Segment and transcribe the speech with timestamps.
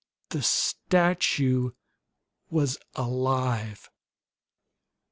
[0.29, 1.73] The statue
[2.49, 3.91] was alive!